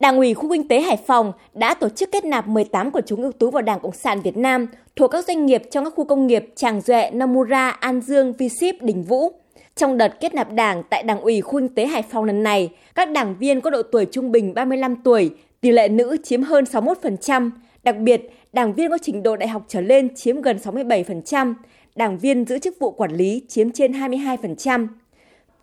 Đảng 0.00 0.16
ủy 0.16 0.34
khu 0.34 0.50
kinh 0.52 0.68
tế 0.68 0.80
Hải 0.80 0.96
Phòng 0.96 1.32
đã 1.54 1.74
tổ 1.74 1.88
chức 1.88 2.12
kết 2.12 2.24
nạp 2.24 2.48
18 2.48 2.90
quần 2.90 3.04
chúng 3.06 3.22
ưu 3.22 3.32
tú 3.32 3.50
vào 3.50 3.62
Đảng 3.62 3.80
Cộng 3.80 3.92
sản 3.92 4.20
Việt 4.20 4.36
Nam 4.36 4.66
thuộc 4.96 5.10
các 5.10 5.24
doanh 5.24 5.46
nghiệp 5.46 5.62
trong 5.70 5.84
các 5.84 5.92
khu 5.96 6.04
công 6.04 6.26
nghiệp 6.26 6.46
Tràng 6.56 6.80
Duệ, 6.80 7.10
Namura, 7.10 7.70
An 7.70 8.00
Dương, 8.00 8.32
v 8.32 8.42
Đình 8.80 9.02
Vũ. 9.02 9.32
Trong 9.76 9.98
đợt 9.98 10.20
kết 10.20 10.34
nạp 10.34 10.52
đảng 10.52 10.82
tại 10.90 11.02
Đảng 11.02 11.20
ủy 11.20 11.40
khu 11.40 11.60
kinh 11.60 11.74
tế 11.74 11.86
Hải 11.86 12.02
Phòng 12.02 12.24
lần 12.24 12.42
này, 12.42 12.70
các 12.94 13.10
đảng 13.10 13.36
viên 13.38 13.60
có 13.60 13.70
độ 13.70 13.82
tuổi 13.82 14.04
trung 14.04 14.32
bình 14.32 14.54
35 14.54 14.96
tuổi, 14.96 15.30
tỷ 15.60 15.70
lệ 15.70 15.88
nữ 15.88 16.16
chiếm 16.24 16.42
hơn 16.42 16.64
61%, 16.64 17.50
đặc 17.82 17.96
biệt 17.96 18.20
đảng 18.52 18.74
viên 18.74 18.90
có 18.90 18.98
trình 19.02 19.22
độ 19.22 19.36
đại 19.36 19.48
học 19.48 19.64
trở 19.68 19.80
lên 19.80 20.14
chiếm 20.14 20.42
gần 20.42 20.58
67%, 20.64 21.54
đảng 21.96 22.18
viên 22.18 22.44
giữ 22.44 22.58
chức 22.58 22.76
vụ 22.80 22.90
quản 22.90 23.12
lý 23.12 23.42
chiếm 23.48 23.72
trên 23.72 23.92
22%. 23.92 24.86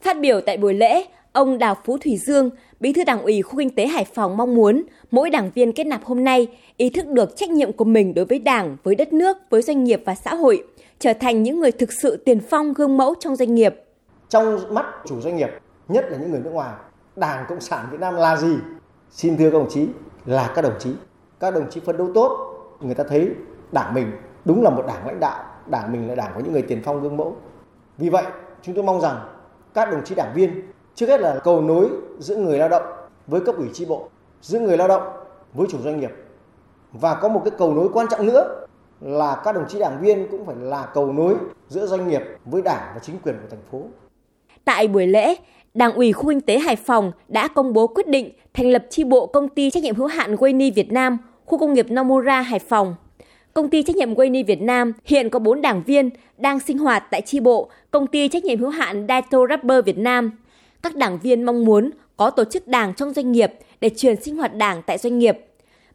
Phát 0.01 0.19
biểu 0.19 0.41
tại 0.41 0.57
buổi 0.57 0.73
lễ, 0.73 1.03
ông 1.37 1.57
Đào 1.57 1.75
Phú 1.83 1.97
Thủy 1.97 2.17
Dương, 2.17 2.49
Bí 2.79 2.93
thư 2.93 3.03
Đảng 3.03 3.21
ủy 3.21 3.41
khu 3.41 3.57
kinh 3.57 3.75
tế 3.75 3.87
Hải 3.87 4.05
Phòng 4.05 4.37
mong 4.37 4.55
muốn 4.55 4.83
mỗi 5.11 5.29
đảng 5.29 5.51
viên 5.55 5.73
kết 5.73 5.83
nạp 5.83 6.03
hôm 6.03 6.23
nay 6.23 6.47
ý 6.77 6.89
thức 6.89 7.07
được 7.07 7.35
trách 7.35 7.49
nhiệm 7.49 7.73
của 7.73 7.85
mình 7.85 8.13
đối 8.13 8.25
với 8.25 8.39
Đảng, 8.39 8.77
với 8.83 8.95
đất 8.95 9.13
nước, 9.13 9.37
với 9.49 9.61
doanh 9.61 9.83
nghiệp 9.83 10.01
và 10.05 10.15
xã 10.15 10.35
hội, 10.35 10.63
trở 10.99 11.13
thành 11.13 11.43
những 11.43 11.59
người 11.59 11.71
thực 11.71 11.89
sự 12.01 12.15
tiền 12.25 12.39
phong 12.49 12.73
gương 12.73 12.97
mẫu 12.97 13.15
trong 13.19 13.35
doanh 13.35 13.55
nghiệp. 13.55 13.75
Trong 14.29 14.73
mắt 14.73 14.85
chủ 15.05 15.21
doanh 15.21 15.35
nghiệp, 15.35 15.49
nhất 15.87 16.05
là 16.09 16.17
những 16.17 16.31
người 16.31 16.39
nước 16.43 16.49
ngoài, 16.53 16.73
Đảng 17.15 17.45
Cộng 17.49 17.61
sản 17.61 17.85
Việt 17.91 17.99
Nam 17.99 18.15
là 18.15 18.37
gì? 18.37 18.55
Xin 19.11 19.37
thưa 19.37 19.49
các 19.51 19.57
đồng 19.57 19.69
chí, 19.69 19.87
là 20.25 20.51
các 20.55 20.61
đồng 20.61 20.75
chí. 20.79 20.89
Các 21.39 21.53
đồng 21.53 21.69
chí 21.69 21.79
phấn 21.79 21.97
đấu 21.97 22.09
tốt, 22.13 22.31
người 22.81 22.95
ta 22.95 23.03
thấy 23.09 23.29
Đảng 23.71 23.93
mình 23.93 24.11
đúng 24.45 24.63
là 24.63 24.69
một 24.69 24.83
đảng 24.87 25.07
lãnh 25.07 25.19
đạo, 25.19 25.43
Đảng 25.67 25.91
mình 25.91 26.07
là 26.07 26.15
đảng 26.15 26.31
có 26.35 26.41
những 26.43 26.53
người 26.53 26.61
tiền 26.61 26.81
phong 26.85 27.01
gương 27.01 27.17
mẫu. 27.17 27.35
Vì 27.97 28.09
vậy, 28.09 28.23
chúng 28.61 28.75
tôi 28.75 28.83
mong 28.83 29.01
rằng 29.01 29.19
các 29.73 29.91
đồng 29.91 30.01
chí 30.05 30.15
đảng 30.15 30.33
viên 30.35 30.61
trước 30.97 31.09
hết 31.09 31.21
là 31.21 31.39
cầu 31.43 31.61
nối 31.61 31.89
giữa 32.19 32.35
người 32.35 32.57
lao 32.57 32.69
động 32.69 32.83
với 33.27 33.41
cấp 33.41 33.55
ủy 33.57 33.67
tri 33.73 33.85
bộ, 33.85 34.09
giữa 34.41 34.59
người 34.59 34.77
lao 34.77 34.87
động 34.87 35.03
với 35.53 35.67
chủ 35.71 35.77
doanh 35.83 35.99
nghiệp. 35.99 36.11
Và 36.91 37.15
có 37.15 37.27
một 37.27 37.41
cái 37.45 37.51
cầu 37.57 37.73
nối 37.73 37.89
quan 37.93 38.07
trọng 38.11 38.25
nữa 38.25 38.65
là 39.01 39.41
các 39.45 39.55
đồng 39.55 39.65
chí 39.69 39.79
đảng 39.79 40.01
viên 40.01 40.27
cũng 40.31 40.45
phải 40.45 40.55
là 40.59 40.87
cầu 40.93 41.13
nối 41.13 41.35
giữa 41.67 41.85
doanh 41.85 42.07
nghiệp 42.07 42.21
với 42.45 42.61
đảng 42.61 42.91
và 42.93 42.99
chính 43.03 43.15
quyền 43.23 43.35
của 43.35 43.47
thành 43.49 43.59
phố. 43.71 43.81
Tại 44.65 44.87
buổi 44.87 45.07
lễ, 45.07 45.35
Đảng 45.73 45.93
ủy 45.93 46.11
khu 46.13 46.29
kinh 46.29 46.41
tế 46.41 46.59
Hải 46.59 46.75
Phòng 46.75 47.11
đã 47.27 47.47
công 47.47 47.73
bố 47.73 47.87
quyết 47.87 48.07
định 48.07 48.31
thành 48.53 48.71
lập 48.71 48.85
chi 48.89 49.03
bộ 49.03 49.25
công 49.25 49.49
ty 49.49 49.69
trách 49.69 49.83
nhiệm 49.83 49.95
hữu 49.95 50.07
hạn 50.07 50.35
Wayne 50.35 50.73
Việt 50.75 50.91
Nam, 50.91 51.17
khu 51.45 51.57
công 51.57 51.73
nghiệp 51.73 51.91
Nomura 51.91 52.41
Hải 52.41 52.59
Phòng. 52.59 52.95
Công 53.53 53.69
ty 53.69 53.83
trách 53.83 53.95
nhiệm 53.95 54.13
Wayne 54.13 54.45
Việt 54.45 54.61
Nam 54.61 54.93
hiện 55.05 55.29
có 55.29 55.39
4 55.39 55.61
đảng 55.61 55.83
viên 55.83 56.09
đang 56.37 56.59
sinh 56.59 56.77
hoạt 56.77 57.03
tại 57.11 57.21
chi 57.21 57.39
bộ 57.39 57.69
công 57.91 58.07
ty 58.07 58.27
trách 58.27 58.43
nhiệm 58.43 58.59
hữu 58.59 58.69
hạn 58.69 59.05
Daito 59.09 59.37
Rubber 59.49 59.85
Việt 59.85 59.97
Nam. 59.97 60.31
Các 60.83 60.95
đảng 60.95 61.19
viên 61.19 61.43
mong 61.43 61.65
muốn 61.65 61.89
có 62.17 62.29
tổ 62.29 62.43
chức 62.43 62.67
đảng 62.67 62.93
trong 62.93 63.13
doanh 63.13 63.31
nghiệp 63.31 63.53
để 63.81 63.89
truyền 63.89 64.21
sinh 64.21 64.37
hoạt 64.37 64.55
đảng 64.55 64.81
tại 64.87 64.97
doanh 64.97 65.19
nghiệp. 65.19 65.37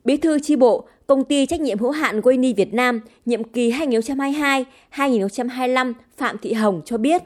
Bí 0.05 0.17
thư 0.17 0.39
chi 0.41 0.57
bộ, 0.57 0.89
công 1.07 1.25
ty 1.25 1.47
trách 1.47 1.61
nhiệm 1.61 1.79
hữu 1.79 1.91
hạn 1.91 2.21
Wayne 2.21 2.55
Việt 2.55 2.75
Nam, 2.75 3.01
nhiệm 3.27 3.45
kỳ 3.45 3.73
2022-2025 3.73 5.93
Phạm 6.17 6.39
Thị 6.39 6.53
Hồng 6.53 6.83
cho 6.85 6.99
biết. 6.99 7.23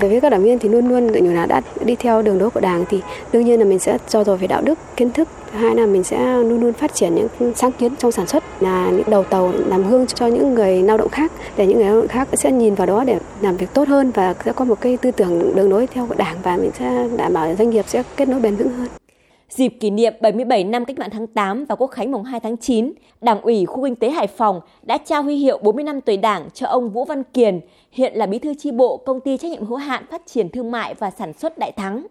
Đối 0.00 0.10
với 0.10 0.20
các 0.20 0.30
đảng 0.30 0.42
viên 0.42 0.58
thì 0.58 0.68
luôn 0.68 0.88
luôn 0.88 1.08
tự 1.14 1.20
nhủ 1.20 1.32
là 1.32 1.46
đã 1.46 1.60
đi 1.84 1.96
theo 1.96 2.22
đường 2.22 2.40
lối 2.40 2.50
của 2.50 2.60
Đảng 2.60 2.84
thì 2.88 3.00
đương 3.32 3.44
nhiên 3.44 3.58
là 3.58 3.64
mình 3.64 3.78
sẽ 3.78 3.98
cho 4.08 4.24
dồi 4.24 4.36
về 4.36 4.46
đạo 4.46 4.62
đức, 4.62 4.78
kiến 4.96 5.10
thức. 5.10 5.28
Hai 5.52 5.74
là 5.74 5.86
mình 5.86 6.04
sẽ 6.04 6.18
luôn 6.18 6.60
luôn 6.60 6.72
phát 6.72 6.94
triển 6.94 7.14
những 7.14 7.54
sáng 7.54 7.72
kiến 7.72 7.92
trong 7.98 8.12
sản 8.12 8.26
xuất 8.26 8.44
là 8.62 8.90
những 8.90 9.10
đầu 9.10 9.24
tàu 9.24 9.52
làm 9.66 9.90
gương 9.90 10.06
cho 10.06 10.26
những 10.26 10.54
người 10.54 10.82
lao 10.82 10.96
động 10.96 11.08
khác 11.08 11.32
để 11.56 11.66
những 11.66 11.76
người 11.78 11.86
lao 11.86 11.96
động 11.96 12.08
khác 12.08 12.28
sẽ 12.32 12.52
nhìn 12.52 12.74
vào 12.74 12.86
đó 12.86 13.04
để 13.04 13.18
làm 13.40 13.56
việc 13.56 13.74
tốt 13.74 13.88
hơn 13.88 14.10
và 14.10 14.34
sẽ 14.44 14.52
có 14.52 14.64
một 14.64 14.80
cái 14.80 14.96
tư 14.96 15.10
tưởng 15.10 15.52
đường 15.54 15.70
lối 15.70 15.86
theo 15.86 16.06
của 16.06 16.14
Đảng 16.14 16.36
và 16.42 16.56
mình 16.56 16.70
sẽ 16.78 17.08
đảm 17.16 17.32
bảo 17.32 17.54
doanh 17.58 17.70
nghiệp 17.70 17.84
sẽ 17.88 18.02
kết 18.16 18.28
nối 18.28 18.40
bền 18.40 18.56
vững 18.56 18.70
hơn. 18.70 18.88
Dịp 19.48 19.68
kỷ 19.80 19.90
niệm 19.90 20.12
77 20.20 20.64
năm 20.64 20.84
Cách 20.84 20.98
mạng 20.98 21.10
tháng 21.12 21.26
8 21.26 21.64
và 21.64 21.74
Quốc 21.74 21.86
khánh 21.86 22.12
mùng 22.12 22.24
2 22.24 22.40
tháng 22.40 22.56
9, 22.56 22.92
Đảng 23.20 23.40
ủy 23.40 23.66
khu 23.66 23.84
kinh 23.84 23.96
tế 23.96 24.10
Hải 24.10 24.26
Phòng 24.26 24.60
đã 24.82 24.98
trao 24.98 25.22
huy 25.22 25.36
hiệu 25.36 25.58
40 25.62 25.84
năm 25.84 26.00
tuổi 26.00 26.16
Đảng 26.16 26.50
cho 26.54 26.66
ông 26.66 26.90
Vũ 26.90 27.04
Văn 27.04 27.22
Kiền, 27.24 27.60
hiện 27.92 28.14
là 28.14 28.26
bí 28.26 28.38
thư 28.38 28.54
chi 28.54 28.70
bộ 28.70 28.96
công 28.96 29.20
ty 29.20 29.36
trách 29.36 29.50
nhiệm 29.50 29.66
hữu 29.66 29.76
hạn 29.78 30.04
phát 30.10 30.22
triển 30.26 30.48
thương 30.48 30.70
mại 30.70 30.94
và 30.94 31.10
sản 31.10 31.32
xuất 31.32 31.58
Đại 31.58 31.72
Thắng. 31.72 32.06